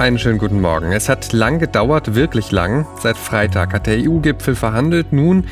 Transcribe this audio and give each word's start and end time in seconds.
Einen 0.00 0.18
schönen 0.18 0.38
guten 0.38 0.62
Morgen. 0.62 0.92
Es 0.92 1.10
hat 1.10 1.34
lang 1.34 1.58
gedauert, 1.58 2.14
wirklich 2.14 2.52
lang. 2.52 2.86
Seit 3.02 3.18
Freitag 3.18 3.74
hat 3.74 3.86
der 3.86 3.98
EU-Gipfel 3.98 4.54
verhandelt. 4.54 5.12
Nun, 5.12 5.44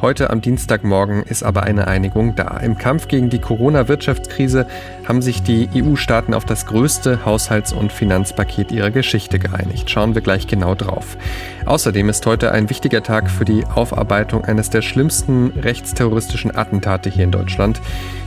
heute 0.00 0.30
am 0.30 0.40
Dienstagmorgen, 0.40 1.24
ist 1.24 1.42
aber 1.42 1.64
eine 1.64 1.88
Einigung 1.88 2.36
da. 2.36 2.58
Im 2.58 2.78
Kampf 2.78 3.08
gegen 3.08 3.30
die 3.30 3.40
Corona-Wirtschaftskrise 3.40 4.68
haben 5.08 5.22
sich 5.22 5.42
die 5.42 5.68
EU-Staaten 5.74 6.34
auf 6.34 6.44
das 6.44 6.66
größte 6.66 7.24
Haushalts- 7.24 7.72
und 7.72 7.90
Finanzpaket 7.90 8.70
ihrer 8.70 8.92
Geschichte 8.92 9.40
geeinigt. 9.40 9.90
Schauen 9.90 10.14
wir 10.14 10.22
gleich 10.22 10.46
genau 10.46 10.76
drauf. 10.76 11.16
Außerdem 11.64 12.08
ist 12.08 12.24
heute 12.26 12.52
ein 12.52 12.70
wichtiger 12.70 13.02
Tag 13.02 13.28
für 13.28 13.44
die 13.44 13.64
Aufarbeitung 13.64 14.44
eines 14.44 14.70
der 14.70 14.82
schlimmsten 14.82 15.48
rechtsterroristischen 15.56 16.56
Attentate 16.56 17.10
hier 17.10 17.24
in 17.24 17.32
Deutschland. 17.32 17.80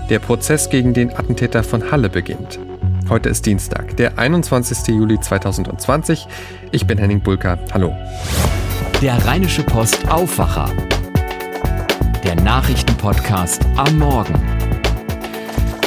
Der 0.09 0.19
Prozess 0.19 0.69
gegen 0.69 0.93
den 0.93 1.15
Attentäter 1.15 1.63
von 1.63 1.89
Halle 1.89 2.09
beginnt. 2.09 2.59
Heute 3.09 3.29
ist 3.29 3.47
Dienstag, 3.47 3.97
der 3.97 4.19
21. 4.19 4.87
Juli 4.89 5.19
2020. 5.19 6.27
Ich 6.71 6.85
bin 6.85 6.99
Henning 6.99 7.21
Bulka. 7.21 7.57
Hallo. 7.73 7.95
Der 9.01 9.25
Rheinische 9.25 9.63
Post 9.63 10.07
Aufwacher. 10.11 10.69
Der 12.23 12.35
Nachrichtenpodcast 12.35 13.65
am 13.77 13.97
Morgen. 13.97 14.48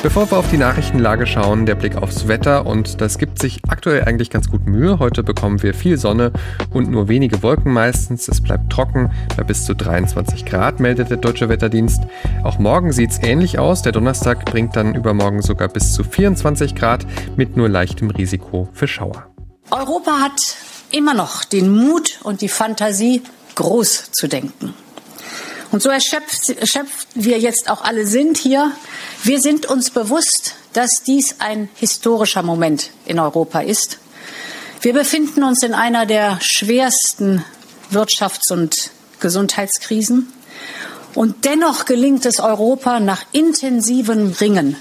Bevor 0.02 0.29
wir 0.33 0.38
auf 0.38 0.51
die 0.51 0.59
Nachrichtenlage 0.59 1.29
schauen, 1.29 1.65
der 1.65 1.77
Blick 1.77 1.95
aufs 1.95 2.27
Wetter 2.27 2.66
und 2.66 3.01
das 3.01 3.19
gibt 3.19 3.41
sich 3.41 3.60
aktuell 3.69 4.02
eigentlich 4.02 4.30
ganz 4.30 4.51
gut 4.51 4.66
Mühe. 4.66 4.98
Heute 4.98 5.23
bekommen 5.23 5.62
wir 5.62 5.74
viel 5.74 5.97
Sonne 5.97 6.33
und 6.73 6.91
nur 6.91 7.06
wenige 7.06 7.41
Wolken 7.45 7.73
meistens. 7.73 8.27
Es 8.27 8.41
bleibt 8.41 8.73
trocken 8.73 9.12
bei 9.37 9.45
bis 9.45 9.65
zu 9.65 9.77
23 9.77 10.45
Grad, 10.45 10.80
meldet 10.80 11.10
der 11.10 11.19
Deutsche 11.19 11.48
Wetterdienst. 11.48 12.02
Auch 12.43 12.59
morgen 12.59 12.91
sieht 12.91 13.12
es 13.12 13.23
ähnlich 13.23 13.60
aus. 13.60 13.83
Der 13.83 13.93
Donnerstag 13.93 14.45
bringt 14.45 14.74
dann 14.74 14.96
übermorgen 14.96 15.41
sogar 15.41 15.69
bis 15.69 15.93
zu 15.93 16.02
24 16.02 16.74
Grad 16.74 17.07
mit 17.37 17.57
nur 17.57 17.69
leichtem 17.69 18.10
Risiko 18.10 18.69
für 18.73 18.88
Schauer. 18.88 19.29
Europa 19.71 20.19
hat 20.19 20.57
immer 20.91 21.15
noch 21.15 21.45
den 21.45 21.71
Mut 21.71 22.18
und 22.24 22.40
die 22.40 22.49
Fantasie, 22.49 23.23
groß 23.55 24.10
zu 24.10 24.27
denken. 24.27 24.74
Und 25.73 25.82
so 25.82 25.88
erschöpft, 25.88 26.51
erschöpft 26.51 27.09
wir 27.15 27.38
jetzt 27.38 27.70
auch 27.70 27.82
alle 27.82 28.06
sind 28.06 28.37
hier. 28.37 28.73
Wir 29.24 29.40
sind 29.40 29.65
uns 29.66 29.90
bewusst, 29.90 30.54
dass 30.74 31.02
dies 31.02 31.37
ein 31.38 31.70
historischer 31.74 32.42
Moment 32.42 32.90
in 33.06 33.18
Europa 33.18 33.60
ist. 33.60 33.98
Wir 34.82 34.93
befinden 34.93 35.43
uns 35.43 35.62
in 35.62 35.73
einer 35.73 36.04
der 36.04 36.38
schwersten 36.43 37.43
Wirtschafts- 37.90 38.52
und 38.52 38.90
Gesundheitskrisen. 39.20 40.30
Und 41.15 41.46
dennoch 41.46 41.87
gelingt 41.87 42.26
es 42.26 42.38
Europa 42.38 43.00
nach 43.00 43.24
intensivem 43.32 44.32
Ringen 44.32 44.76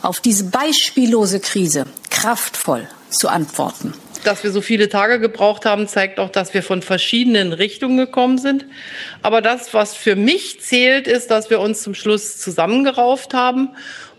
auf 0.00 0.20
diese 0.20 0.44
beispiellose 0.44 1.40
Krise 1.40 1.84
kraftvoll 2.08 2.88
zu 3.10 3.28
antworten. 3.28 3.92
Dass 4.24 4.44
wir 4.44 4.50
so 4.50 4.60
viele 4.60 4.88
Tage 4.88 5.18
gebraucht 5.18 5.64
haben, 5.64 5.88
zeigt 5.88 6.18
auch, 6.18 6.30
dass 6.30 6.52
wir 6.52 6.62
von 6.62 6.82
verschiedenen 6.82 7.52
Richtungen 7.52 7.96
gekommen 7.96 8.38
sind. 8.38 8.66
Aber 9.22 9.40
das, 9.40 9.72
was 9.72 9.94
für 9.94 10.14
mich 10.14 10.60
zählt, 10.60 11.06
ist, 11.06 11.30
dass 11.30 11.48
wir 11.48 11.60
uns 11.60 11.82
zum 11.82 11.94
Schluss 11.94 12.38
zusammengerauft 12.38 13.32
haben 13.32 13.70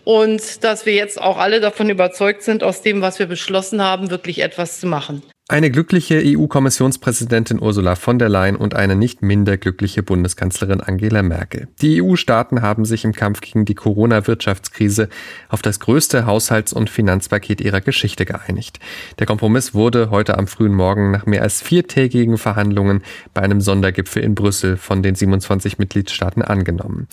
und 0.04 0.64
dass 0.64 0.86
wir 0.86 0.94
jetzt 0.94 1.20
auch 1.20 1.38
alle 1.38 1.60
davon 1.60 1.88
überzeugt 1.88 2.42
sind, 2.42 2.64
aus 2.64 2.82
dem, 2.82 3.00
was 3.00 3.18
wir 3.20 3.26
beschlossen 3.26 3.80
haben, 3.80 4.10
wirklich 4.10 4.40
etwas 4.40 4.80
zu 4.80 4.86
machen. 4.86 5.22
Eine 5.48 5.72
glückliche 5.72 6.22
EU-Kommissionspräsidentin 6.24 7.60
Ursula 7.60 7.96
von 7.96 8.18
der 8.20 8.28
Leyen 8.28 8.54
und 8.54 8.74
eine 8.74 8.94
nicht 8.94 9.22
minder 9.22 9.56
glückliche 9.56 10.04
Bundeskanzlerin 10.04 10.80
Angela 10.80 11.24
Merkel. 11.24 11.66
Die 11.82 12.00
EU-Staaten 12.00 12.62
haben 12.62 12.84
sich 12.84 13.04
im 13.04 13.12
Kampf 13.12 13.40
gegen 13.40 13.64
die 13.64 13.74
Corona-Wirtschaftskrise 13.74 15.08
auf 15.48 15.60
das 15.60 15.80
größte 15.80 16.26
Haushalts- 16.26 16.72
und 16.72 16.88
Finanzpaket 16.88 17.60
ihrer 17.60 17.80
Geschichte 17.80 18.24
geeinigt. 18.24 18.78
Der 19.18 19.26
Kompromiss 19.26 19.74
wurde 19.74 20.10
heute 20.10 20.38
am 20.38 20.46
frühen 20.46 20.74
Morgen 20.74 21.10
nach 21.10 21.26
mehr 21.26 21.42
als 21.42 21.60
viertägigen 21.60 22.38
Verhandlungen 22.38 23.02
bei 23.34 23.42
einem 23.42 23.60
Sondergipfel 23.60 24.22
in 24.22 24.36
Brüssel 24.36 24.76
von 24.76 25.02
den 25.02 25.16
27 25.16 25.76
Mitgliedstaaten 25.76 26.42
angenommen. 26.42 27.08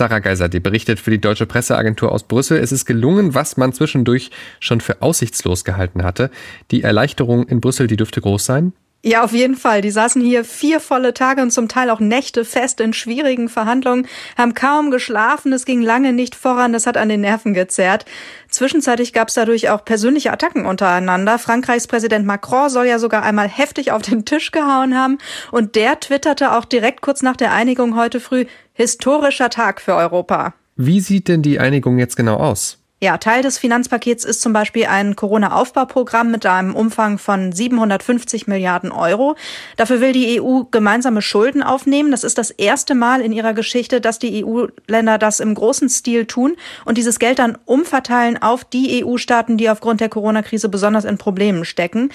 Sarah 0.00 0.20
Geiser, 0.20 0.48
die 0.48 0.60
berichtet 0.60 0.98
für 0.98 1.10
die 1.10 1.20
Deutsche 1.20 1.44
Presseagentur 1.44 2.10
aus 2.10 2.22
Brüssel. 2.22 2.56
Es 2.56 2.72
ist 2.72 2.86
gelungen, 2.86 3.34
was 3.34 3.58
man 3.58 3.74
zwischendurch 3.74 4.30
schon 4.58 4.80
für 4.80 5.02
aussichtslos 5.02 5.62
gehalten 5.62 6.04
hatte. 6.04 6.30
Die 6.70 6.82
Erleichterung 6.82 7.46
in 7.46 7.60
Brüssel, 7.60 7.86
die 7.86 7.96
dürfte 7.96 8.22
groß 8.22 8.42
sein. 8.42 8.72
Ja, 9.02 9.24
auf 9.24 9.32
jeden 9.32 9.56
Fall. 9.56 9.80
Die 9.80 9.90
saßen 9.90 10.20
hier 10.20 10.44
vier 10.44 10.78
volle 10.78 11.14
Tage 11.14 11.40
und 11.40 11.50
zum 11.50 11.68
Teil 11.68 11.88
auch 11.88 12.00
Nächte 12.00 12.44
fest 12.44 12.80
in 12.80 12.92
schwierigen 12.92 13.48
Verhandlungen, 13.48 14.06
haben 14.36 14.52
kaum 14.52 14.90
geschlafen, 14.90 15.54
es 15.54 15.64
ging 15.64 15.80
lange 15.80 16.12
nicht 16.12 16.34
voran, 16.34 16.74
das 16.74 16.86
hat 16.86 16.98
an 16.98 17.08
den 17.08 17.22
Nerven 17.22 17.54
gezerrt. 17.54 18.04
Zwischenzeitlich 18.50 19.14
gab 19.14 19.28
es 19.28 19.34
dadurch 19.34 19.70
auch 19.70 19.86
persönliche 19.86 20.32
Attacken 20.32 20.66
untereinander. 20.66 21.38
Frankreichs 21.38 21.86
Präsident 21.86 22.26
Macron 22.26 22.68
soll 22.68 22.86
ja 22.86 22.98
sogar 22.98 23.22
einmal 23.22 23.48
heftig 23.48 23.90
auf 23.90 24.02
den 24.02 24.26
Tisch 24.26 24.50
gehauen 24.50 24.94
haben 24.94 25.16
und 25.50 25.76
der 25.76 25.98
twitterte 25.98 26.52
auch 26.52 26.66
direkt 26.66 27.00
kurz 27.00 27.22
nach 27.22 27.36
der 27.36 27.52
Einigung 27.52 27.96
heute 27.96 28.20
früh, 28.20 28.44
historischer 28.74 29.48
Tag 29.48 29.80
für 29.80 29.94
Europa. 29.94 30.52
Wie 30.76 31.00
sieht 31.00 31.28
denn 31.28 31.40
die 31.40 31.58
Einigung 31.58 31.98
jetzt 31.98 32.16
genau 32.16 32.36
aus? 32.36 32.79
Ja, 33.02 33.16
Teil 33.16 33.42
des 33.42 33.56
Finanzpakets 33.56 34.26
ist 34.26 34.42
zum 34.42 34.52
Beispiel 34.52 34.84
ein 34.84 35.16
Corona-Aufbauprogramm 35.16 36.30
mit 36.30 36.44
einem 36.44 36.76
Umfang 36.76 37.16
von 37.16 37.50
750 37.50 38.46
Milliarden 38.46 38.92
Euro. 38.92 39.36
Dafür 39.78 40.02
will 40.02 40.12
die 40.12 40.38
EU 40.38 40.64
gemeinsame 40.70 41.22
Schulden 41.22 41.62
aufnehmen. 41.62 42.10
Das 42.10 42.24
ist 42.24 42.36
das 42.36 42.50
erste 42.50 42.94
Mal 42.94 43.22
in 43.22 43.32
ihrer 43.32 43.54
Geschichte, 43.54 44.02
dass 44.02 44.18
die 44.18 44.44
EU-Länder 44.44 45.16
das 45.16 45.40
im 45.40 45.54
großen 45.54 45.88
Stil 45.88 46.26
tun 46.26 46.56
und 46.84 46.98
dieses 46.98 47.18
Geld 47.18 47.38
dann 47.38 47.56
umverteilen 47.64 48.36
auf 48.42 48.64
die 48.64 49.02
EU-Staaten, 49.02 49.56
die 49.56 49.70
aufgrund 49.70 50.02
der 50.02 50.10
Corona-Krise 50.10 50.68
besonders 50.68 51.06
in 51.06 51.16
Problemen 51.16 51.64
stecken. 51.64 52.10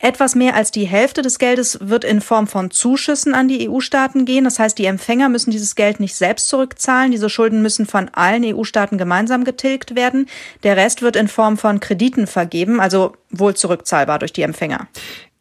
Etwas 0.00 0.36
mehr 0.36 0.54
als 0.54 0.70
die 0.70 0.84
Hälfte 0.84 1.22
des 1.22 1.40
Geldes 1.40 1.78
wird 1.82 2.04
in 2.04 2.20
Form 2.20 2.46
von 2.46 2.70
Zuschüssen 2.70 3.34
an 3.34 3.48
die 3.48 3.68
EU-Staaten 3.68 4.26
gehen. 4.26 4.44
Das 4.44 4.60
heißt, 4.60 4.78
die 4.78 4.84
Empfänger 4.84 5.28
müssen 5.28 5.50
dieses 5.50 5.74
Geld 5.74 5.98
nicht 5.98 6.14
selbst 6.14 6.48
zurückzahlen. 6.48 7.10
Diese 7.10 7.28
Schulden 7.28 7.62
müssen 7.62 7.84
von 7.84 8.08
allen 8.12 8.44
EU-Staaten 8.44 8.96
gemeinsam 8.96 9.42
getilgt 9.42 9.96
werden. 9.96 10.26
Der 10.62 10.76
Rest 10.76 11.02
wird 11.02 11.16
in 11.16 11.26
Form 11.26 11.56
von 11.56 11.80
Krediten 11.80 12.28
vergeben, 12.28 12.80
also 12.80 13.16
wohl 13.30 13.54
zurückzahlbar 13.54 14.20
durch 14.20 14.32
die 14.32 14.42
Empfänger. 14.42 14.86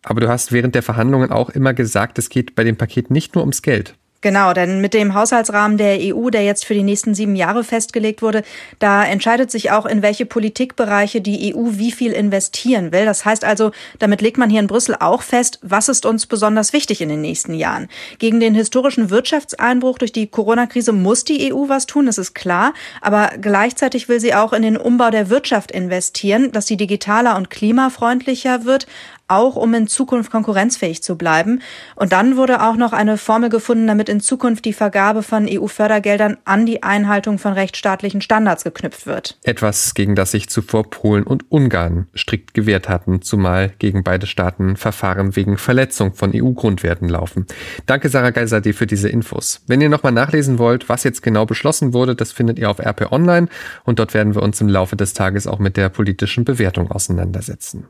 Aber 0.04 0.22
du 0.22 0.28
hast 0.28 0.52
während 0.52 0.74
der 0.74 0.84
Verhandlungen 0.84 1.32
auch 1.32 1.52
immer 1.52 1.76
gesagt, 1.76 2.18
es 2.18 2.30
geht 2.30 2.56
bei 2.56 2.64
dem 2.64 2.78
Paket 2.78 3.12
nicht 3.12 3.36
nur 3.36 3.44
ums 3.44 3.62
Geld. 3.62 3.94
Genau, 4.22 4.54
denn 4.54 4.82
mit 4.82 4.96
dem 4.96 5.14
Haushaltsrahmen 5.14 5.78
der 5.78 6.00
EU, 6.00 6.32
der 6.32 6.44
jetzt 6.44 6.66
für 6.66 6.74
die 6.74 6.82
nächsten 6.82 7.14
sieben 7.14 7.36
Jahre 7.36 7.64
festgelegt 7.64 8.24
wurde, 8.24 8.42
da 8.80 9.06
entscheidet 9.06 9.52
sich 9.52 9.70
auch, 9.70 9.86
in 9.86 10.02
welche 10.02 10.26
Politikbereiche 10.26 11.22
die 11.22 11.54
EU 11.54 11.68
wie 11.74 11.92
viel 11.92 12.14
investieren 12.14 12.92
will. 12.92 13.06
Das 13.06 13.26
heißt 13.26 13.46
also, 13.46 13.72
damit 14.00 14.22
legt 14.22 14.40
man 14.40 14.50
hier 14.50 14.60
in 14.60 14.66
Brüssel 14.66 14.96
auch 15.00 15.22
fest, 15.22 15.60
was 15.62 15.88
ist 15.88 16.08
uns 16.08 16.26
besonders 16.26 16.74
wichtig 16.74 17.02
in 17.02 17.10
den 17.10 17.22
nächsten 17.22 17.54
Jahren. 17.54 17.90
Gegen 18.18 18.40
den 18.40 18.56
historischen 18.56 19.12
Wirtschaftseinbruch 19.12 20.00
durch 20.00 20.14
die 20.14 20.26
Corona-Krise 20.26 20.94
muss 20.94 21.24
die 21.24 21.54
EU 21.54 21.70
was 21.70 21.86
tun, 21.86 22.08
das 22.08 22.18
ist 22.18 22.34
klar. 22.34 22.74
Aber 23.02 23.30
gleichzeitig 23.40 24.10
will 24.10 24.20
sie 24.20 24.34
auch 24.34 24.52
in 24.52 24.64
den 24.64 24.78
Umbau 24.78 25.12
der 25.12 25.30
Wirtschaft 25.30 25.72
investieren, 25.72 26.52
dass 26.52 26.66
sie 26.66 26.78
digitaler 26.78 27.38
und 27.38 27.52
klimafreundlicher 27.52 28.66
wird 28.66 28.88
auch 29.28 29.56
um 29.56 29.74
in 29.74 29.88
Zukunft 29.88 30.32
konkurrenzfähig 30.32 31.04
zu 31.04 31.18
bleiben. 31.18 31.62
Und 31.96 32.14
dann 32.14 32.38
wurde 32.38 32.62
auch 32.62 32.76
noch 32.76 32.94
eine 32.94 33.18
Formel 33.18 33.50
gefunden, 33.50 33.88
damit 33.88 34.10
in 34.10 34.20
Zukunft 34.20 34.66
die 34.66 34.74
Vergabe 34.74 35.24
von 35.24 35.48
EU-Fördergeldern 35.50 36.38
an 36.46 36.66
die 36.66 36.84
Einhaltung 36.84 37.38
von 37.38 37.54
rechtsstaatlichen 37.54 38.22
Standards 38.22 38.64
geknüpft 38.64 39.06
wird. 39.06 39.38
Etwas, 39.44 39.94
gegen 39.94 40.16
das 40.16 40.32
sich 40.32 40.50
zuvor 40.50 40.90
Polen 40.90 41.24
und 41.24 41.52
Ungarn 41.52 42.08
strikt 42.16 42.54
gewehrt 42.54 42.90
hatten, 42.90 43.22
zumal 43.22 43.74
gegen 43.80 44.04
beide 44.04 44.28
Staaten 44.28 44.78
Verfahren 44.78 45.36
wegen 45.36 45.58
Verletzung 45.58 46.14
von 46.14 46.32
EU-Grundwerten 46.34 47.10
laufen. 47.10 47.46
Danke 47.86 48.10
Sarah 48.10 48.32
Geiserde 48.32 48.74
für 48.74 48.88
diese 48.88 49.10
Infos. 49.10 49.62
Wenn 49.68 49.82
ihr 49.82 49.90
nochmal 49.90 50.12
nachlesen 50.12 50.60
wollt, 50.60 50.90
was 50.90 51.04
jetzt 51.04 51.22
genau 51.22 51.46
beschlossen 51.46 51.94
wurde, 51.94 52.16
das 52.16 52.32
findet 52.32 52.60
ihr 52.60 52.70
auf 52.70 52.80
RP 52.80 53.12
Online 53.12 53.48
und 53.84 54.00
dort 54.00 54.14
werden 54.14 54.36
wir 54.36 54.42
uns 54.42 54.62
im 54.62 54.68
Laufe 54.68 54.96
des 54.96 55.14
Tages 55.14 55.48
auch 55.48 55.60
mit 55.60 55.78
der 55.78 55.90
politischen 55.90 56.46
Bewertung 56.46 56.92
auseinandersetzen. 56.92 57.88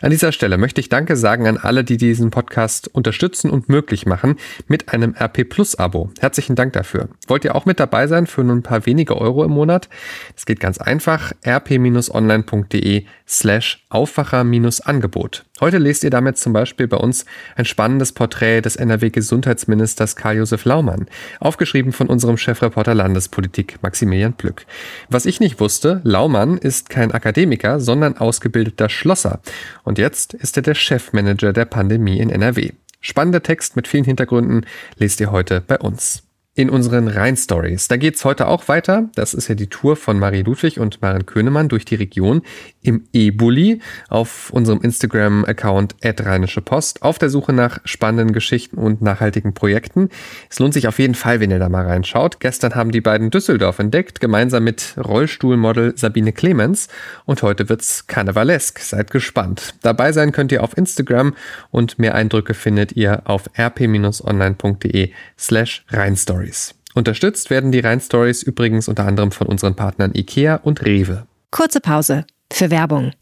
An 0.00 0.10
dieser 0.10 0.32
Stelle 0.32 0.58
möchte 0.64 0.80
ich 0.80 0.88
Danke 0.88 1.14
sagen 1.14 1.46
an 1.46 1.58
alle, 1.58 1.84
die 1.84 1.98
diesen 1.98 2.30
Podcast 2.30 2.88
unterstützen 2.88 3.50
und 3.50 3.68
möglich 3.68 4.06
machen 4.06 4.36
mit 4.66 4.94
einem 4.94 5.14
RP 5.14 5.46
Plus 5.46 5.74
Abo. 5.74 6.08
Herzlichen 6.20 6.56
Dank 6.56 6.72
dafür. 6.72 7.10
Wollt 7.26 7.44
ihr 7.44 7.54
auch 7.54 7.66
mit 7.66 7.80
dabei 7.80 8.06
sein 8.06 8.26
für 8.26 8.42
nur 8.42 8.56
ein 8.56 8.62
paar 8.62 8.86
wenige 8.86 9.18
Euro 9.18 9.44
im 9.44 9.50
Monat? 9.50 9.90
Es 10.34 10.46
geht 10.46 10.60
ganz 10.60 10.78
einfach. 10.78 11.32
rp-online.de 11.46 13.04
slash 13.28 13.84
Aufwacher-Angebot. 13.90 15.44
Heute 15.60 15.78
lest 15.78 16.02
ihr 16.02 16.10
damit 16.10 16.36
zum 16.36 16.52
Beispiel 16.52 16.88
bei 16.88 16.96
uns 16.96 17.24
ein 17.54 17.64
spannendes 17.64 18.10
Porträt 18.10 18.60
des 18.62 18.74
NRW-Gesundheitsministers 18.74 20.16
Karl-Josef 20.16 20.64
Laumann, 20.64 21.06
aufgeschrieben 21.38 21.92
von 21.92 22.08
unserem 22.08 22.36
Chefreporter 22.36 22.92
Landespolitik 22.92 23.78
Maximilian 23.80 24.32
Plück. 24.32 24.66
Was 25.10 25.26
ich 25.26 25.38
nicht 25.38 25.60
wusste, 25.60 26.00
Laumann 26.02 26.58
ist 26.58 26.90
kein 26.90 27.12
Akademiker, 27.12 27.78
sondern 27.78 28.16
ausgebildeter 28.16 28.88
Schlosser. 28.88 29.40
Und 29.84 29.98
jetzt 29.98 30.34
ist 30.34 30.53
er 30.56 30.62
der 30.62 30.74
Chefmanager 30.74 31.52
der 31.52 31.64
Pandemie 31.64 32.18
in 32.18 32.30
NRW. 32.30 32.70
Spannender 33.00 33.42
Text 33.42 33.76
mit 33.76 33.86
vielen 33.86 34.04
Hintergründen 34.04 34.66
lest 34.96 35.20
ihr 35.20 35.30
heute 35.30 35.60
bei 35.60 35.78
uns. 35.78 36.22
In 36.56 36.70
unseren 36.70 37.08
Rhein-Stories. 37.08 37.88
Da 37.88 37.96
geht's 37.96 38.24
heute 38.24 38.46
auch 38.46 38.68
weiter. 38.68 39.08
Das 39.16 39.34
ist 39.34 39.48
ja 39.48 39.56
die 39.56 39.66
Tour 39.66 39.96
von 39.96 40.18
Marie 40.20 40.42
Ludwig 40.42 40.78
und 40.78 41.02
Maren 41.02 41.26
Könemann 41.26 41.68
durch 41.68 41.84
die 41.84 41.96
Region 41.96 42.42
im 42.80 43.04
E-Bulli 43.12 43.80
auf 44.08 44.50
unserem 44.50 44.80
Instagram-Account 44.80 45.96
Rheinische 46.04 46.60
Post 46.60 47.02
auf 47.02 47.18
der 47.18 47.28
Suche 47.28 47.52
nach 47.52 47.80
spannenden 47.84 48.32
Geschichten 48.32 48.78
und 48.78 49.02
nachhaltigen 49.02 49.52
Projekten. 49.52 50.10
Es 50.48 50.60
lohnt 50.60 50.74
sich 50.74 50.86
auf 50.86 51.00
jeden 51.00 51.16
Fall, 51.16 51.40
wenn 51.40 51.50
ihr 51.50 51.58
da 51.58 51.68
mal 51.68 51.86
reinschaut. 51.86 52.38
Gestern 52.38 52.76
haben 52.76 52.92
die 52.92 53.00
beiden 53.00 53.30
Düsseldorf 53.30 53.80
entdeckt, 53.80 54.20
gemeinsam 54.20 54.62
mit 54.62 54.94
Rollstuhlmodel 54.96 55.94
Sabine 55.96 56.32
Clemens 56.32 56.88
und 57.24 57.42
heute 57.42 57.68
wird's 57.68 58.06
karnevalesk. 58.06 58.78
Seid 58.78 59.10
gespannt. 59.10 59.74
Dabei 59.82 60.12
sein 60.12 60.30
könnt 60.30 60.52
ihr 60.52 60.62
auf 60.62 60.76
Instagram 60.76 61.34
und 61.72 61.98
mehr 61.98 62.14
Eindrücke 62.14 62.54
findet 62.54 62.92
ihr 62.92 63.22
auf 63.24 63.50
rp-online.de 63.58 65.10
slash 65.36 65.84
Rheinstories. 65.90 66.43
Stories. 66.44 66.74
Unterstützt 66.94 67.50
werden 67.50 67.72
die 67.72 67.80
Rhein 67.80 68.00
Stories 68.00 68.42
übrigens 68.42 68.88
unter 68.88 69.06
anderem 69.06 69.32
von 69.32 69.46
unseren 69.46 69.74
Partnern 69.74 70.12
IKEA 70.14 70.56
und 70.56 70.84
Rewe. 70.84 71.26
Kurze 71.50 71.80
Pause 71.80 72.24
für 72.52 72.70
Werbung. 72.70 73.12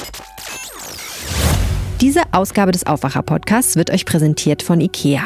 Diese 2.01 2.23
Ausgabe 2.33 2.73
des 2.73 2.87
Aufwacher-Podcasts 2.87 3.77
wird 3.77 3.91
euch 3.91 4.05
präsentiert 4.05 4.63
von 4.63 4.81
IKEA. 4.81 5.23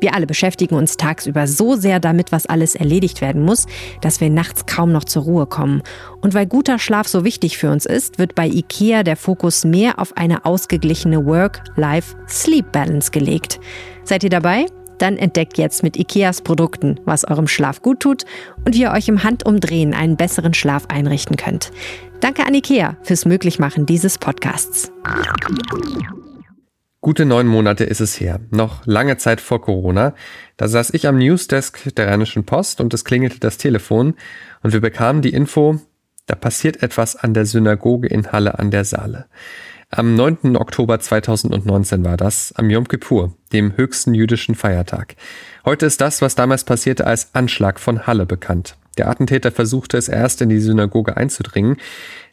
Wir 0.00 0.14
alle 0.14 0.26
beschäftigen 0.26 0.74
uns 0.74 0.96
tagsüber 0.96 1.46
so 1.46 1.76
sehr 1.76 2.00
damit, 2.00 2.32
was 2.32 2.46
alles 2.46 2.74
erledigt 2.74 3.20
werden 3.20 3.42
muss, 3.42 3.66
dass 4.00 4.20
wir 4.20 4.30
nachts 4.30 4.66
kaum 4.66 4.90
noch 4.90 5.04
zur 5.04 5.22
Ruhe 5.24 5.46
kommen. 5.46 5.82
Und 6.20 6.34
weil 6.34 6.46
guter 6.46 6.78
Schlaf 6.78 7.06
so 7.06 7.24
wichtig 7.24 7.58
für 7.58 7.70
uns 7.70 7.86
ist, 7.86 8.18
wird 8.18 8.34
bei 8.34 8.46
IKEA 8.48 9.02
der 9.02 9.16
Fokus 9.16 9.64
mehr 9.64 9.98
auf 9.98 10.16
eine 10.16 10.44
ausgeglichene 10.44 11.24
Work-Life-Sleep-Balance 11.24 13.10
gelegt. 13.12 13.60
Seid 14.04 14.24
ihr 14.24 14.30
dabei? 14.30 14.66
Dann 15.02 15.18
entdeckt 15.18 15.58
jetzt 15.58 15.82
mit 15.82 15.96
IKEAs 15.96 16.42
Produkten, 16.42 17.00
was 17.04 17.24
eurem 17.24 17.48
Schlaf 17.48 17.82
gut 17.82 17.98
tut 17.98 18.22
und 18.64 18.76
wie 18.76 18.82
ihr 18.82 18.92
euch 18.92 19.08
im 19.08 19.24
Handumdrehen 19.24 19.94
einen 19.94 20.16
besseren 20.16 20.54
Schlaf 20.54 20.86
einrichten 20.86 21.34
könnt. 21.34 21.72
Danke 22.20 22.46
an 22.46 22.54
IKEA 22.54 22.96
fürs 23.02 23.24
Möglichmachen 23.24 23.84
dieses 23.84 24.16
Podcasts. 24.16 24.92
Gute 27.00 27.24
neun 27.24 27.48
Monate 27.48 27.82
ist 27.82 28.00
es 28.00 28.20
her, 28.20 28.38
noch 28.52 28.86
lange 28.86 29.16
Zeit 29.16 29.40
vor 29.40 29.60
Corona. 29.60 30.14
Da 30.56 30.68
saß 30.68 30.90
ich 30.94 31.08
am 31.08 31.18
Newsdesk 31.18 31.92
der 31.96 32.06
Rheinischen 32.06 32.46
Post 32.46 32.80
und 32.80 32.94
es 32.94 33.04
klingelte 33.04 33.40
das 33.40 33.58
Telefon 33.58 34.14
und 34.62 34.72
wir 34.72 34.80
bekamen 34.80 35.20
die 35.20 35.32
Info, 35.32 35.80
da 36.26 36.36
passiert 36.36 36.80
etwas 36.80 37.16
an 37.16 37.34
der 37.34 37.44
Synagoge 37.44 38.06
in 38.06 38.30
Halle 38.30 38.60
an 38.60 38.70
der 38.70 38.84
Saale. 38.84 39.26
Am 39.94 40.14
9. 40.14 40.56
Oktober 40.56 41.00
2019 41.00 42.02
war 42.02 42.16
das, 42.16 42.54
am 42.56 42.70
Yom 42.70 42.88
Kippur, 42.88 43.36
dem 43.52 43.76
höchsten 43.76 44.14
jüdischen 44.14 44.54
Feiertag. 44.54 45.16
Heute 45.66 45.84
ist 45.84 46.00
das, 46.00 46.22
was 46.22 46.34
damals 46.34 46.64
passierte, 46.64 47.06
als 47.06 47.34
Anschlag 47.34 47.78
von 47.78 48.06
Halle 48.06 48.24
bekannt. 48.24 48.78
Der 48.96 49.10
Attentäter 49.10 49.52
versuchte 49.52 49.98
es 49.98 50.08
erst 50.08 50.40
in 50.40 50.48
die 50.48 50.60
Synagoge 50.60 51.18
einzudringen, 51.18 51.76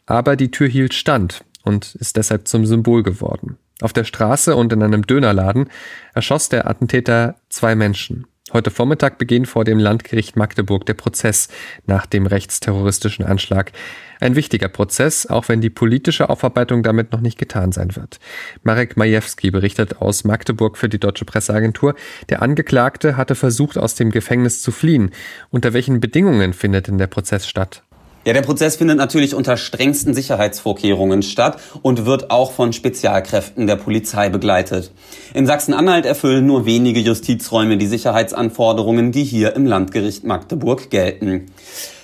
aber 0.06 0.36
die 0.36 0.50
Tür 0.50 0.68
hielt 0.68 0.94
stand 0.94 1.44
und 1.62 1.96
ist 1.96 2.16
deshalb 2.16 2.48
zum 2.48 2.64
Symbol 2.64 3.02
geworden. 3.02 3.58
Auf 3.82 3.92
der 3.92 4.04
Straße 4.04 4.56
und 4.56 4.72
in 4.72 4.82
einem 4.82 5.06
Dönerladen 5.06 5.68
erschoss 6.14 6.48
der 6.48 6.66
Attentäter 6.66 7.34
zwei 7.50 7.74
Menschen. 7.74 8.26
Heute 8.52 8.72
Vormittag 8.72 9.18
beginnt 9.18 9.46
vor 9.46 9.62
dem 9.62 9.78
Landgericht 9.78 10.34
Magdeburg 10.34 10.84
der 10.84 10.94
Prozess 10.94 11.48
nach 11.86 12.04
dem 12.06 12.26
rechtsterroristischen 12.26 13.24
Anschlag. 13.24 13.70
Ein 14.18 14.34
wichtiger 14.34 14.68
Prozess, 14.68 15.26
auch 15.26 15.48
wenn 15.48 15.60
die 15.60 15.70
politische 15.70 16.28
Aufarbeitung 16.28 16.82
damit 16.82 17.12
noch 17.12 17.20
nicht 17.20 17.38
getan 17.38 17.70
sein 17.70 17.94
wird. 17.94 18.18
Marek 18.64 18.96
Majewski 18.96 19.52
berichtet 19.52 19.98
aus 20.00 20.24
Magdeburg 20.24 20.78
für 20.78 20.88
die 20.88 20.98
Deutsche 20.98 21.24
Presseagentur, 21.24 21.94
der 22.28 22.42
Angeklagte 22.42 23.16
hatte 23.16 23.36
versucht, 23.36 23.78
aus 23.78 23.94
dem 23.94 24.10
Gefängnis 24.10 24.62
zu 24.62 24.72
fliehen. 24.72 25.12
Unter 25.50 25.72
welchen 25.72 26.00
Bedingungen 26.00 26.52
findet 26.52 26.88
denn 26.88 26.98
der 26.98 27.06
Prozess 27.06 27.46
statt? 27.46 27.84
Ja, 28.26 28.34
der 28.34 28.42
Prozess 28.42 28.76
findet 28.76 28.98
natürlich 28.98 29.34
unter 29.34 29.56
strengsten 29.56 30.12
Sicherheitsvorkehrungen 30.12 31.22
statt 31.22 31.58
und 31.80 32.04
wird 32.04 32.30
auch 32.30 32.52
von 32.52 32.74
Spezialkräften 32.74 33.66
der 33.66 33.76
Polizei 33.76 34.28
begleitet. 34.28 34.92
In 35.32 35.46
Sachsen-Anhalt 35.46 36.04
erfüllen 36.04 36.44
nur 36.44 36.66
wenige 36.66 37.00
Justizräume 37.00 37.78
die 37.78 37.86
Sicherheitsanforderungen, 37.86 39.10
die 39.10 39.24
hier 39.24 39.56
im 39.56 39.64
Landgericht 39.64 40.24
Magdeburg 40.24 40.90
gelten. 40.90 41.46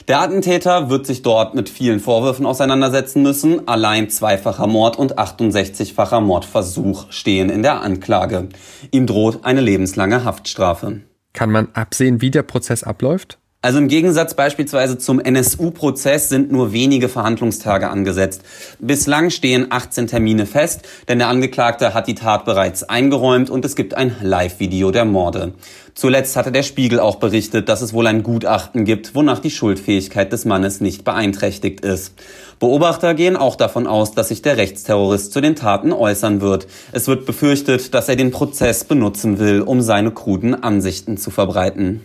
Der 0.08 0.20
Attentäter 0.20 0.88
wird 0.88 1.04
sich 1.04 1.20
dort 1.20 1.54
mit 1.54 1.68
vielen 1.68 2.00
Vorwürfen 2.00 2.46
auseinandersetzen 2.46 3.22
müssen. 3.22 3.68
Allein 3.68 4.08
zweifacher 4.08 4.68
Mord 4.68 4.96
und 4.96 5.18
68-facher 5.18 6.20
Mordversuch 6.20 7.10
stehen 7.10 7.50
in 7.50 7.62
der 7.62 7.82
Anklage. 7.82 8.48
Ihm 8.90 9.06
droht 9.06 9.44
eine 9.44 9.60
lebenslange 9.60 10.24
Haftstrafe. 10.24 11.02
Kann 11.34 11.50
man 11.50 11.68
absehen, 11.74 12.22
wie 12.22 12.30
der 12.30 12.44
Prozess 12.44 12.84
abläuft? 12.84 13.38
Also 13.62 13.78
im 13.78 13.88
Gegensatz 13.88 14.34
beispielsweise 14.34 14.96
zum 14.96 15.18
NSU-Prozess 15.18 16.28
sind 16.28 16.52
nur 16.52 16.72
wenige 16.72 17.08
Verhandlungstage 17.08 17.90
angesetzt. 17.90 18.42
Bislang 18.78 19.30
stehen 19.30 19.66
18 19.70 20.06
Termine 20.06 20.46
fest, 20.46 20.82
denn 21.08 21.18
der 21.18 21.26
Angeklagte 21.26 21.92
hat 21.92 22.06
die 22.06 22.14
Tat 22.14 22.44
bereits 22.44 22.84
eingeräumt 22.84 23.50
und 23.50 23.64
es 23.64 23.74
gibt 23.74 23.94
ein 23.94 24.14
Live-Video 24.22 24.92
der 24.92 25.04
Morde. 25.04 25.54
Zuletzt 25.96 26.36
hatte 26.36 26.52
der 26.52 26.62
Spiegel 26.62 27.00
auch 27.00 27.16
berichtet, 27.16 27.68
dass 27.68 27.82
es 27.82 27.92
wohl 27.92 28.06
ein 28.06 28.22
Gutachten 28.22 28.84
gibt, 28.84 29.16
wonach 29.16 29.40
die 29.40 29.50
Schuldfähigkeit 29.50 30.30
des 30.30 30.44
Mannes 30.44 30.80
nicht 30.80 31.02
beeinträchtigt 31.02 31.80
ist. 31.80 32.14
Beobachter 32.60 33.14
gehen 33.14 33.36
auch 33.36 33.56
davon 33.56 33.86
aus, 33.86 34.12
dass 34.12 34.28
sich 34.28 34.42
der 34.42 34.58
Rechtsterrorist 34.58 35.32
zu 35.32 35.40
den 35.40 35.56
Taten 35.56 35.92
äußern 35.92 36.40
wird. 36.40 36.68
Es 36.92 37.08
wird 37.08 37.26
befürchtet, 37.26 37.94
dass 37.94 38.08
er 38.08 38.16
den 38.16 38.30
Prozess 38.30 38.84
benutzen 38.84 39.40
will, 39.40 39.62
um 39.62 39.80
seine 39.80 40.12
kruden 40.12 40.62
Ansichten 40.62 41.16
zu 41.16 41.30
verbreiten. 41.30 42.02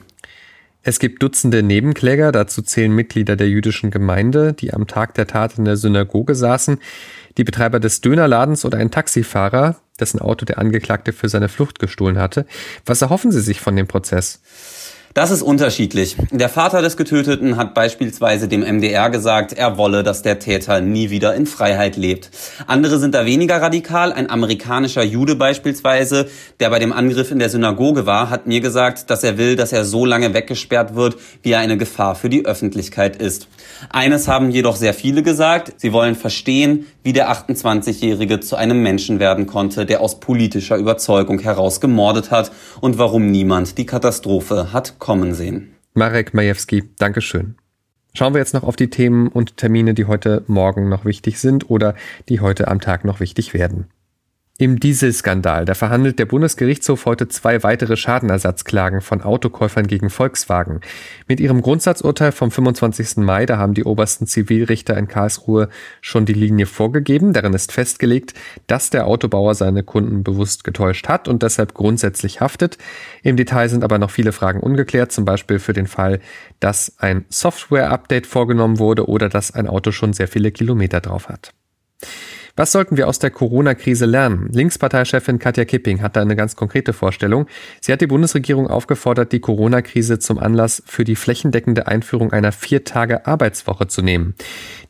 Es 0.84 0.98
gibt 0.98 1.22
Dutzende 1.22 1.62
Nebenkläger, 1.62 2.32
dazu 2.32 2.64
zählen 2.64 2.92
Mitglieder 2.92 3.36
der 3.36 3.48
jüdischen 3.48 3.92
Gemeinde, 3.92 4.54
die 4.54 4.74
am 4.74 4.88
Tag 4.88 5.14
der 5.14 5.28
Tat 5.28 5.60
in 5.60 5.66
der 5.66 5.78
Synagoge 5.78 6.34
saßen, 6.34 6.80
die 7.38 7.44
Betreiber 7.44 7.80
des 7.80 8.02
Dönerladens 8.02 8.66
oder 8.66 8.80
ein 8.80 8.90
Taxifahrer, 8.90 9.76
dessen 10.00 10.20
Auto 10.20 10.44
der 10.44 10.58
Angeklagte 10.58 11.14
für 11.14 11.30
seine 11.30 11.50
Flucht 11.50 11.78
gestohlen 11.78 12.18
hatte. 12.18 12.48
Was 12.84 13.04
erhoffen 13.04 13.32
Sie 13.32 13.42
sich 13.42 13.62
von 13.62 13.76
dem 13.76 13.88
Prozess? 13.88 14.42
Das 15.14 15.30
ist 15.30 15.42
unterschiedlich. 15.42 16.16
Der 16.32 16.48
Vater 16.48 16.82
des 16.82 16.96
Getöteten 16.96 17.58
hat 17.58 17.74
beispielsweise 17.74 18.48
dem 18.48 18.62
MDR 18.62 19.10
gesagt, 19.10 19.52
er 19.52 19.78
wolle, 19.78 20.04
dass 20.04 20.22
der 20.22 20.40
Täter 20.40 20.80
nie 20.80 21.10
wieder 21.10 21.36
in 21.36 21.48
Freiheit 21.48 21.98
lebt. 21.98 22.30
Andere 22.66 22.98
sind 22.98 23.14
da 23.14 23.26
weniger 23.26 23.62
radikal. 23.62 24.14
Ein 24.14 24.30
amerikanischer 24.30 25.04
Jude 25.04 25.36
beispielsweise, 25.36 26.30
der 26.62 26.70
bei 26.70 26.80
dem 26.80 26.94
Angriff 26.94 27.30
in 27.30 27.40
der 27.40 27.50
Synagoge 27.50 28.06
war, 28.06 28.30
hat 28.30 28.48
mir 28.48 28.62
gesagt, 28.62 29.10
dass 29.10 29.26
er 29.26 29.38
will, 29.38 29.58
dass 29.58 29.74
er 29.74 29.84
so 29.84 30.06
lange 30.06 30.34
weggesperrt 30.34 30.96
wird, 30.96 31.18
wie 31.44 31.52
er 31.52 31.60
eine 31.60 31.78
Gefahr 31.78 32.16
für 32.16 32.30
die 32.30 32.46
Öffentlichkeit 32.46 33.18
ist. 33.18 33.50
Eines 33.90 34.30
haben 34.30 34.50
jedoch 34.50 34.78
sehr 34.78 34.94
viele 34.94 35.24
gesagt. 35.24 35.74
Sie 35.76 35.92
wollen 35.92 36.16
verstehen, 36.16 36.86
wie 37.04 37.12
der 37.12 37.30
28-Jährige 37.32 38.40
zu 38.40 38.56
einem 38.56 38.82
Menschen 38.82 39.20
werden 39.20 39.46
konnte, 39.46 39.86
der 39.86 40.00
aus 40.00 40.22
politischer 40.22 40.78
Überzeugung 40.78 41.40
heraus 41.40 41.82
gemordet 41.82 42.32
hat 42.32 42.52
und 42.80 42.98
warum 42.98 43.30
niemand 43.30 43.78
die 43.78 43.86
Katastrophe 43.86 44.72
hat 44.72 45.00
kommen 45.02 45.34
sehen. 45.34 45.74
Marek 45.94 46.34
Majewski, 46.34 46.84
Dankeschön. 46.98 47.56
Schauen 48.14 48.34
wir 48.34 48.40
jetzt 48.40 48.54
noch 48.54 48.64
auf 48.64 48.78
die 48.78 48.90
Themen 48.90 49.28
und 49.28 49.58
Termine, 49.58 49.94
die 49.94 50.06
heute 50.06 50.44
Morgen 50.48 50.88
noch 50.88 51.04
wichtig 51.04 51.40
sind 51.40 51.70
oder 51.70 51.96
die 52.30 52.40
heute 52.40 52.70
am 52.70 52.80
Tag 52.80 53.04
noch 53.04 53.20
wichtig 53.20 53.54
werden. 53.54 53.88
Im 54.62 54.80
Dieselskandal, 54.80 55.66
da 55.66 55.74
verhandelt 55.74 56.20
der 56.20 56.28
Bundesgerichtshof 56.28 57.08
heute 57.08 57.28
zwei 57.28 57.64
weitere 57.64 57.98
Schadenersatzklagen 57.98 59.02
von 59.02 59.24
Autokäufern 59.24 59.88
gegen 59.88 60.12
Volkswagen. 60.12 60.82
Mit 61.28 61.40
ihrem 61.40 61.64
Grundsatzurteil 61.64 62.32
vom 62.32 62.52
25. 62.52 63.18
Mai, 63.26 63.48
da 63.48 63.58
haben 63.58 63.74
die 63.74 63.86
obersten 63.86 64.28
Zivilrichter 64.28 64.96
in 64.98 65.08
Karlsruhe 65.08 65.70
schon 66.00 66.28
die 66.28 66.34
Linie 66.34 66.68
vorgegeben. 66.68 67.34
Darin 67.34 67.54
ist 67.54 67.72
festgelegt, 67.72 68.36
dass 68.68 68.92
der 68.92 69.08
Autobauer 69.08 69.56
seine 69.56 69.82
Kunden 69.82 70.24
bewusst 70.24 70.64
getäuscht 70.64 71.08
hat 71.08 71.28
und 71.28 71.42
deshalb 71.42 71.74
grundsätzlich 71.74 72.40
haftet. 72.40 72.78
Im 73.24 73.38
Detail 73.38 73.68
sind 73.68 73.84
aber 73.84 73.98
noch 73.98 74.12
viele 74.12 74.32
Fragen 74.32 74.60
ungeklärt, 74.60 75.12
zum 75.12 75.26
Beispiel 75.26 75.58
für 75.58 75.74
den 75.74 75.88
Fall, 75.88 76.20
dass 76.60 77.00
ein 77.00 77.26
Software-Update 77.30 78.28
vorgenommen 78.28 78.78
wurde 78.78 79.08
oder 79.08 79.28
dass 79.28 79.56
ein 79.56 79.66
Auto 79.66 79.92
schon 79.92 80.14
sehr 80.14 80.28
viele 80.28 80.52
Kilometer 80.52 81.02
drauf 81.02 81.30
hat. 81.30 81.52
Was 82.62 82.74
sollten 82.74 82.96
wir 82.96 83.08
aus 83.08 83.18
der 83.18 83.32
Corona-Krise 83.32 84.06
lernen? 84.06 84.48
Linksparteichefin 84.52 85.40
Katja 85.40 85.66
Kipping 85.66 86.04
hat 86.04 86.16
da 86.16 86.22
eine 86.22 86.36
ganz 86.36 86.56
konkrete 86.56 86.94
Vorstellung. 86.94 87.48
Sie 87.80 87.92
hat 87.92 88.02
die 88.02 88.06
Bundesregierung 88.06 88.68
aufgefordert, 88.68 89.32
die 89.32 89.40
Corona-Krise 89.40 90.20
zum 90.20 90.38
Anlass 90.38 90.84
für 90.86 91.04
die 91.04 91.16
flächendeckende 91.16 91.88
Einführung 91.88 92.32
einer 92.32 92.52
Vier-Tage-Arbeitswoche 92.52 93.88
zu 93.88 94.04
nehmen. 94.04 94.36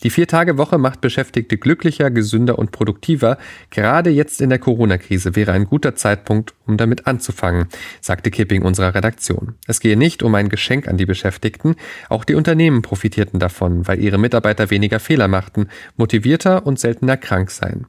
Die 0.04 0.10
Vier-Tage-Woche 0.10 0.80
macht 0.80 1.00
Beschäftigte 1.00 1.56
glücklicher, 1.56 2.12
gesünder 2.12 2.60
und 2.60 2.74
produktiver. 2.74 3.38
Gerade 3.70 4.10
jetzt 4.10 4.42
in 4.42 4.50
der 4.50 4.60
Corona-Krise 4.60 5.38
wäre 5.38 5.54
ein 5.54 5.64
guter 5.64 5.96
Zeitpunkt, 5.96 6.54
um 6.66 6.76
damit 6.76 7.08
anzufangen, 7.08 7.68
sagte 8.02 8.32
Kipping 8.32 8.64
unserer 8.64 8.96
Redaktion. 8.96 9.56
Es 9.66 9.80
gehe 9.80 9.96
nicht 9.96 10.24
um 10.24 10.36
ein 10.36 10.50
Geschenk 10.50 10.90
an 10.90 10.98
die 10.98 11.06
Beschäftigten. 11.06 11.78
Auch 12.10 12.26
die 12.26 12.36
Unternehmen 12.36 12.82
profitierten 12.82 13.40
davon, 13.40 13.88
weil 13.88 14.02
ihre 14.02 14.18
Mitarbeiter 14.18 14.72
weniger 14.72 15.00
Fehler 15.00 15.30
machten, 15.30 15.70
motivierter 15.96 16.66
und 16.66 16.78
seltener 16.78 17.16
krank 17.16 17.50
sein. 17.62 17.86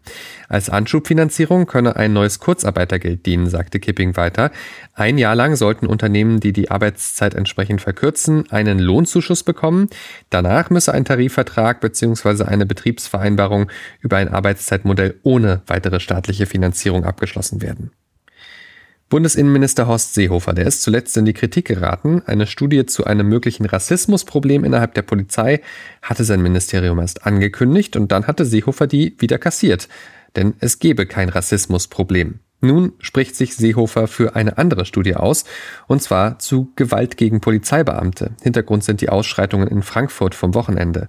Als 0.48 0.70
Anschubfinanzierung 0.70 1.66
könne 1.66 1.96
ein 1.96 2.12
neues 2.12 2.38
Kurzarbeitergeld 2.38 3.26
dienen, 3.26 3.48
sagte 3.48 3.80
Kipping 3.80 4.16
weiter. 4.16 4.52
Ein 4.94 5.18
Jahr 5.18 5.34
lang 5.34 5.56
sollten 5.56 5.86
Unternehmen, 5.86 6.40
die 6.40 6.52
die 6.52 6.70
Arbeitszeit 6.70 7.34
entsprechend 7.34 7.80
verkürzen, 7.80 8.50
einen 8.50 8.78
Lohnzuschuss 8.78 9.42
bekommen. 9.42 9.88
Danach 10.30 10.70
müsse 10.70 10.92
ein 10.92 11.04
Tarifvertrag 11.04 11.80
bzw. 11.80 12.44
eine 12.44 12.66
Betriebsvereinbarung 12.66 13.70
über 14.00 14.18
ein 14.18 14.28
Arbeitszeitmodell 14.28 15.18
ohne 15.22 15.62
weitere 15.66 15.98
staatliche 15.98 16.46
Finanzierung 16.46 17.04
abgeschlossen 17.04 17.62
werden. 17.62 17.90
Bundesinnenminister 19.12 19.86
Horst 19.88 20.14
Seehofer, 20.14 20.54
der 20.54 20.66
ist 20.66 20.80
zuletzt 20.80 21.18
in 21.18 21.26
die 21.26 21.34
Kritik 21.34 21.66
geraten. 21.66 22.22
Eine 22.24 22.46
Studie 22.46 22.86
zu 22.86 23.04
einem 23.04 23.28
möglichen 23.28 23.66
Rassismusproblem 23.66 24.64
innerhalb 24.64 24.94
der 24.94 25.02
Polizei 25.02 25.60
hatte 26.00 26.24
sein 26.24 26.40
Ministerium 26.40 26.98
erst 26.98 27.26
angekündigt 27.26 27.94
und 27.94 28.10
dann 28.10 28.26
hatte 28.26 28.46
Seehofer 28.46 28.86
die 28.86 29.14
wieder 29.18 29.36
kassiert. 29.36 29.90
Denn 30.34 30.54
es 30.60 30.78
gebe 30.78 31.04
kein 31.04 31.28
Rassismusproblem. 31.28 32.38
Nun 32.64 32.92
spricht 33.00 33.34
sich 33.34 33.56
Seehofer 33.56 34.06
für 34.06 34.36
eine 34.36 34.56
andere 34.56 34.84
Studie 34.84 35.16
aus, 35.16 35.44
und 35.88 36.00
zwar 36.00 36.38
zu 36.38 36.70
Gewalt 36.76 37.16
gegen 37.16 37.40
Polizeibeamte. 37.40 38.36
Hintergrund 38.40 38.84
sind 38.84 39.00
die 39.00 39.08
Ausschreitungen 39.08 39.66
in 39.66 39.82
Frankfurt 39.82 40.36
vom 40.36 40.54
Wochenende. 40.54 41.08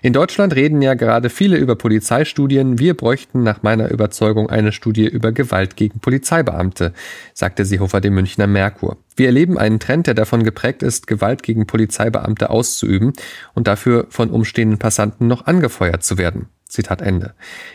In 0.00 0.12
Deutschland 0.12 0.54
reden 0.54 0.80
ja 0.80 0.94
gerade 0.94 1.28
viele 1.28 1.56
über 1.56 1.74
Polizeistudien. 1.74 2.78
Wir 2.78 2.96
bräuchten 2.96 3.42
nach 3.42 3.64
meiner 3.64 3.90
Überzeugung 3.90 4.48
eine 4.48 4.70
Studie 4.70 5.08
über 5.08 5.32
Gewalt 5.32 5.74
gegen 5.74 5.98
Polizeibeamte, 5.98 6.92
sagte 7.34 7.64
Seehofer 7.64 8.00
dem 8.00 8.14
Münchner 8.14 8.46
Merkur. 8.46 8.96
Wir 9.16 9.26
erleben 9.26 9.58
einen 9.58 9.80
Trend, 9.80 10.06
der 10.06 10.14
davon 10.14 10.44
geprägt 10.44 10.84
ist, 10.84 11.08
Gewalt 11.08 11.42
gegen 11.42 11.66
Polizeibeamte 11.66 12.48
auszuüben 12.48 13.12
und 13.54 13.66
dafür 13.66 14.06
von 14.08 14.30
umstehenden 14.30 14.78
Passanten 14.78 15.26
noch 15.26 15.46
angefeuert 15.46 16.04
zu 16.04 16.16
werden. 16.16 16.46
Zitat 16.72 17.02
Ende. 17.02 17.34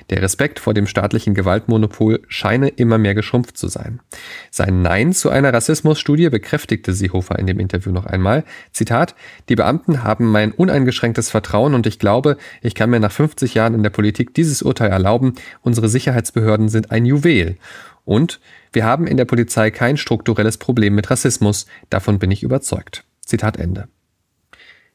Der 0.10 0.24
Respekt 0.24 0.58
vor 0.58 0.74
dem 0.74 0.88
staatlichen 0.88 1.36
Gewaltmonopol 1.36 2.22
scheine 2.30 2.68
immer 2.68 2.98
mehr 2.98 3.14
geschrumpft 3.14 3.56
zu 3.56 3.68
sein. 3.68 4.00
Sein 4.50 4.82
Nein 4.82 5.14
zu 5.14 5.30
einer 5.30 5.54
Rassismusstudie 5.54 6.32
bekräftigte 6.32 6.94
Seehofer 6.94 7.38
in 7.38 7.46
dem 7.46 7.60
Interview 7.60 7.92
noch 7.92 8.08
einmal. 8.08 8.44
Zitat, 8.72 9.14
die 9.50 9.56
Beamten 9.56 10.04
haben 10.04 10.26
mein 10.32 10.52
uneingeschränktes 10.52 11.30
Vertrauen 11.30 11.76
und 11.76 11.86
ich 11.86 12.00
glaube, 12.00 12.38
ich 12.64 12.74
kann 12.74 12.90
mir 12.90 13.00
nach 13.00 13.12
50 13.12 13.54
Jahren 13.54 13.76
in 13.76 13.84
der 13.84 13.92
Politik 13.92 14.34
dieses 14.34 14.64
Urteil 14.64 14.90
erlauben, 14.90 15.36
unsere 15.62 15.90
Sicherheitsbehörden 15.90 16.68
sind 16.68 16.90
ein 16.90 17.06
Juwel. 17.06 17.58
Und 18.04 18.40
wir 18.74 18.84
haben 18.84 19.06
in 19.06 19.18
der 19.18 19.26
Polizei 19.26 19.70
kein 19.70 19.98
strukturelles 19.98 20.58
Problem 20.58 20.96
mit 20.96 21.12
Rassismus, 21.12 21.68
davon 21.92 22.18
bin 22.18 22.32
ich 22.32 22.42
überzeugt. 22.42 23.04
Zitat 23.22 23.58
Ende. 23.58 23.90